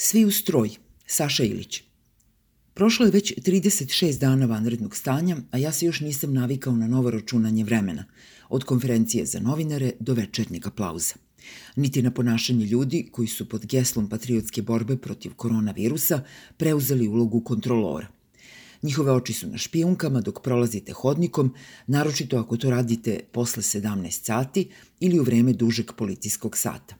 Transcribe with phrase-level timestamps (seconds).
[0.00, 0.70] Svi u stroj,
[1.06, 1.82] Saša Ilić.
[2.74, 7.10] Prošlo je već 36 dana vanrednog stanja, a ja se još nisam navikao na novo
[7.10, 8.04] računanje vremena,
[8.48, 11.14] od konferencije za novinare do večernjeg aplauza.
[11.76, 16.22] Niti na ponašanje ljudi koji su pod geslom patriotske borbe protiv koronavirusa
[16.56, 18.06] preuzeli ulogu kontrolora.
[18.82, 21.54] Njihove oči su na špijunkama dok prolazite hodnikom,
[21.86, 24.68] naročito ako to radite posle 17 sati
[25.00, 26.97] ili u vreme dužeg policijskog sata.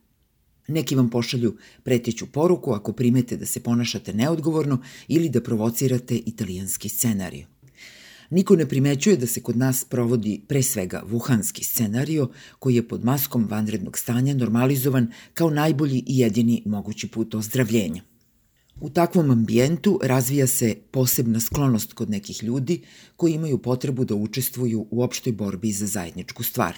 [0.68, 6.88] Neki vam pošalju preteću poruku ako primete da se ponašate neodgovorno ili da provocirate italijanski
[6.88, 7.46] scenariju.
[8.30, 12.28] Niko ne primećuje da se kod nas provodi pre svega vuhanski scenario
[12.58, 18.02] koji je pod maskom vanrednog stanja normalizovan kao najbolji i jedini mogući put ozdravljenja.
[18.80, 22.82] U takvom ambijentu razvija se posebna sklonost kod nekih ljudi
[23.16, 26.76] koji imaju potrebu da učestvuju u opštoj borbi za zajedničku stvar.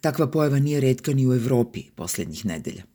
[0.00, 2.93] Takva pojava nije redka ni u Evropi poslednjih nedelja.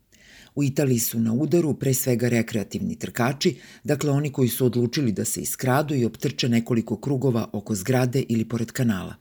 [0.56, 5.26] U Italiji su na udaru pre svega rekreativni trkači, dakle oni koji su odlučili da
[5.26, 9.16] se iskradu i optrče nekoliko krugova oko zgrade ili pored kanala.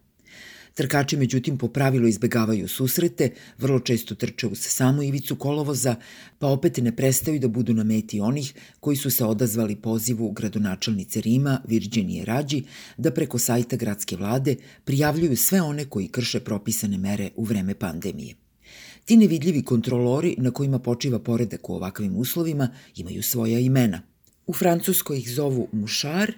[0.78, 5.96] Trkači međutim po pravilu izbegavaju susrete, vrlo često trče uz samu ivicu kolovoza,
[6.38, 11.20] pa opet ne prestaju da budu na meti onih koji su se odazvali pozivu gradonačelnice
[11.20, 12.62] Rima Virginije Rađi
[12.96, 18.47] da preko sajta gradske vlade prijavljuju sve one koji krše propisane mere u vreme pandemije.
[19.08, 24.02] Ti nevidljivi kontrolori na kojima počiva poredak u ovakvim uslovima imaju svoja imena.
[24.46, 26.32] U Francuskoj ih zovu mušar,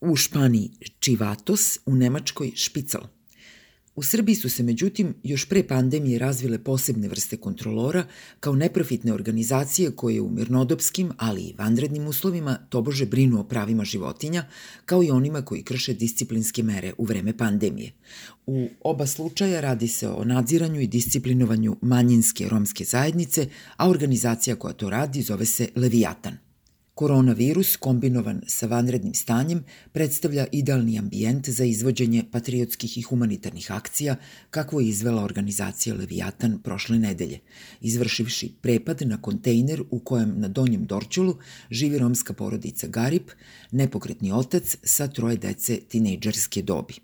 [0.00, 3.02] u Španiji čivatos, u Nemačkoj špical–
[3.96, 8.04] U Srbiji su se međutim još pre pandemije razvile posebne vrste kontrolora
[8.40, 14.44] kao neprofitne organizacije koje u mirnodopskim, ali i vanrednim uslovima tobože brinu o pravima životinja,
[14.84, 17.92] kao i onima koji krše disciplinske mere u vreme pandemije.
[18.46, 24.74] U oba slučaja radi se o nadziranju i disciplinovanju manjinske romske zajednice, a organizacija koja
[24.74, 26.38] to radi zove se Leviatan.
[26.94, 34.16] Koronavirus kombinovan sa vanrednim stanjem predstavlja idealni ambijent za izvođenje patriotskih i humanitarnih akcija
[34.50, 37.40] kakvo je izvela organizacija Leviatan prošle nedelje,
[37.80, 41.36] izvršivši prepad na kontejner u kojem na Donjem Dorčulu
[41.70, 43.30] živi romska porodica Garip,
[43.70, 46.94] nepokretni otac sa troje dece tinejdžerske dobi.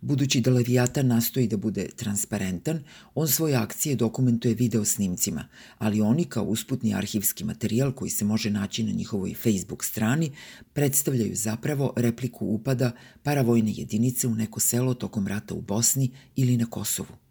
[0.00, 2.80] Budući da Leviatan nastoji da bude transparentan,
[3.14, 5.48] on svoje akcije dokumentuje video snimcima,
[5.78, 10.32] ali oni kao usputni arhivski materijal koji se može naći na njihovoj Facebook strani
[10.72, 12.92] predstavljaju zapravo repliku upada
[13.22, 17.27] paravojne jedinice u neko selo tokom rata u Bosni ili na Kosovu.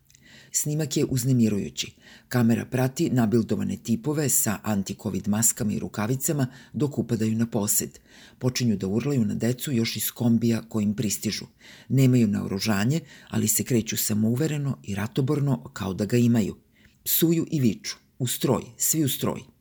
[0.52, 1.92] Snimak je uznemirujući.
[2.30, 8.00] Kamera prati nabildovane tipove sa anti-covid maskama i rukavicama dok upadaju na posed.
[8.40, 11.46] Počinju da urlaju na decu još iz kombija kojim pristižu.
[11.90, 13.00] Nemaju naoružanje,
[13.30, 16.56] ali se kreću samouvereno i ratoborno kao da ga imaju.
[17.04, 17.96] Psuju i viču.
[18.20, 19.57] U stroj, svi u stroj.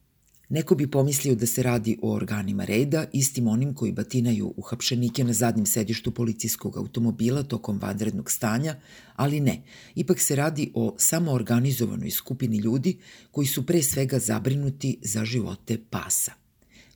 [0.48, 5.32] Neko bi pomislio da se radi o organima reda, istim onim koji batinaju uhapšenike na
[5.32, 8.76] zadnjem sedištu policijskog automobila tokom vanrednog stanja,
[9.16, 9.62] ali ne.
[9.94, 12.98] Ipak se radi o samoorganizovanoj skupini ljudi
[13.30, 16.32] koji su pre svega zabrinuti za živote pasa.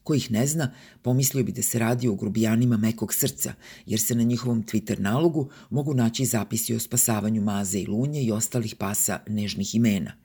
[0.02, 0.72] Ko ih ne zna,
[1.02, 3.54] pomislio bi da se radi o grubijanima mekog srca,
[3.86, 8.32] jer se na njihovom Twitter nalogu mogu naći zapisi o spasavanju maze i lunje i
[8.32, 10.12] ostalih pasa nežnih imena–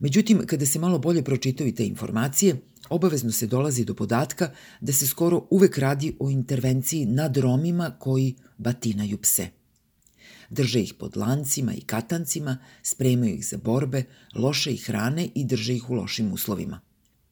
[0.00, 2.56] Međutim, kada se malo bolje pročitaju te informacije,
[2.88, 4.50] obavezno se dolazi do podatka
[4.80, 9.48] da se skoro uvek radi o intervenciji nad Romima koji batinaju pse.
[10.50, 15.74] Drže ih pod lancima i katancima, spremaju ih za borbe, loše ih hrane i drže
[15.74, 16.80] ih u lošim uslovima.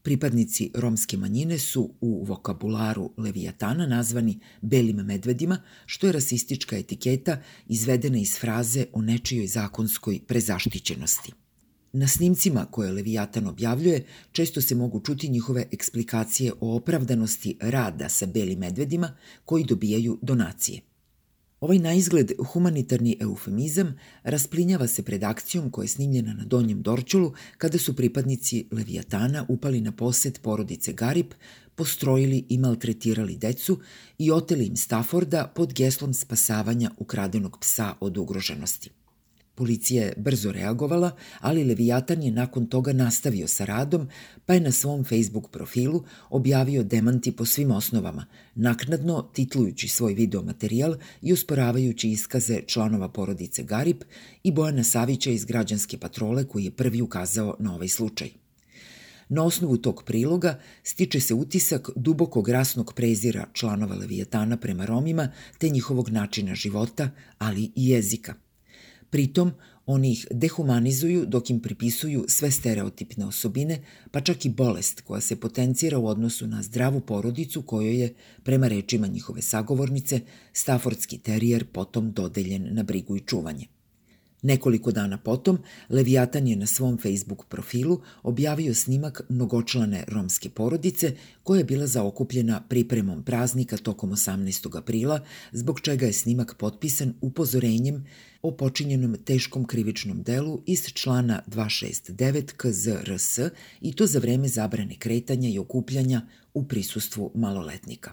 [0.02, 8.18] Pripadnici romske manjine su u vokabularu Leviatana nazvani belim medvedima, što je rasistička etiketa izvedena
[8.18, 11.32] iz fraze o nečijoj zakonskoj prezaštićenosti.
[11.92, 18.26] Na snimcima koje Leviatan objavljuje često se mogu čuti njihove eksplikacije o opravdanosti rada sa
[18.26, 20.80] belim medvedima koji dobijaju donacije.
[21.60, 27.32] Ovaj na izgled humanitarni eufemizam rasplinjava se pred akcijom koja je snimljena na Donjem Dorčulu
[27.56, 31.34] kada su pripadnici Leviatana upali na posed porodice Garip,
[31.74, 33.80] postrojili i maltretirali decu
[34.18, 38.90] i oteli im Stafforda pod geslom spasavanja ukradenog psa od ugroženosti.
[39.58, 41.10] Policija je brzo reagovala,
[41.40, 44.08] ali Leviatan je nakon toga nastavio sa radom,
[44.46, 50.42] pa je na svom Facebook profilu objavio demanti po svim osnovama, naknadno titlujući svoj video
[50.42, 54.04] materijal i usporavajući iskaze članova porodice Garip
[54.42, 58.30] i Bojana Savića iz građanske patrole koji je prvi ukazao na ovaj slučaj.
[59.28, 65.68] Na osnovu tog priloga stiče se utisak dubokog rasnog prezira članova Leviatana prema Romima te
[65.68, 68.34] njihovog načina života, ali i jezika–
[69.10, 69.52] Pritom,
[69.88, 73.78] Oni ih dehumanizuju dok im pripisuju sve stereotipne osobine,
[74.10, 78.68] pa čak i bolest koja se potencira u odnosu na zdravu porodicu kojoj je, prema
[78.68, 80.20] rečima njihove sagovornice,
[80.52, 83.66] Staffordski terijer potom dodeljen na brigu i čuvanje.
[84.42, 85.58] Nekoliko dana potom,
[85.90, 91.12] Leviatan je na svom Facebook profilu objavio snimak mnogočlane romske porodice
[91.42, 94.78] koja je bila zaokupljena pripremom praznika tokom 18.
[94.78, 95.20] aprila,
[95.52, 98.06] zbog čega je snimak potpisan upozorenjem
[98.42, 103.38] o počinjenom teškom krivičnom delu iz člana 269 KZRS
[103.80, 106.22] i to za vreme zabrane kretanja i okupljanja
[106.54, 108.12] u prisustvu maloletnika.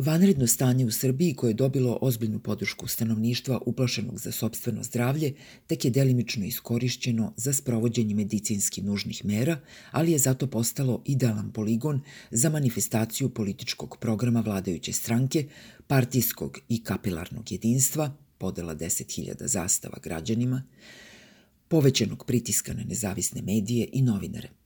[0.00, 5.34] Vanredno stanje u Srbiji koje je dobilo ozbiljnu podršku stanovništva uplašenog za sobstveno zdravlje,
[5.66, 9.60] tek je delimično iskorišćeno za sprovođenje medicinski nužnih mera,
[9.90, 12.00] ali je zato postalo idealan poligon
[12.30, 15.48] za manifestaciju političkog programa vladajuće stranke,
[15.86, 20.62] partijskog i kapilarnog jedinstva, podela 10.000 zastava građanima,
[21.68, 24.59] povećenog pritiska na nezavisne medije i novinare.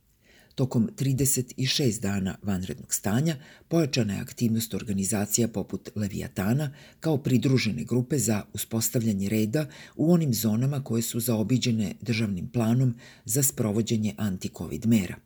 [0.55, 3.37] Tokom 36 dana vanrednog stanja
[3.69, 6.71] pojačana je aktivnost organizacija poput Leviatana
[7.01, 9.67] kao pridružene grupe za uspostavljanje reda
[9.97, 15.17] u onim zonama koje su zaobiđene državnim planom za sprovođenje anti-covid mera.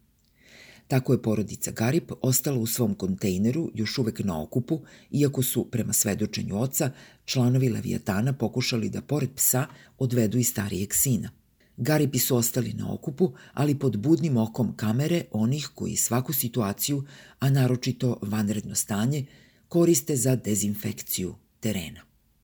[0.89, 4.81] Tako je porodica Garip ostala u svom kontejneru još uvek na okupu,
[5.11, 6.91] iako su, prema svedočenju oca,
[7.25, 9.67] članovi Leviatana pokušali da pored psa
[9.99, 11.38] odvedu i starijeg sina.
[11.81, 17.05] Garipi su ostali na okupu, ali pod budnim okom kamere onih koji svaku situaciju,
[17.39, 19.27] a naročito vanredno stanje,
[19.69, 22.08] koriste za dezinfekciju terena.